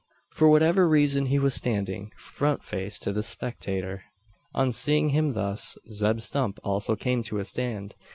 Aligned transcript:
For 0.31 0.49
whatever 0.49 0.89
reason, 0.89 1.27
he 1.27 1.37
was 1.37 1.53
standing, 1.53 2.11
front 2.17 2.63
face 2.63 2.97
to 2.97 3.13
the 3.13 3.21
spectator. 3.21 4.05
On 4.55 4.71
seeing 4.71 5.09
him 5.09 5.33
thus, 5.33 5.77
Zeb 5.89 6.21
Stump 6.21 6.57
also 6.63 6.95
came 6.95 7.21
to 7.21 7.37
a 7.37 7.45
stand. 7.45 7.93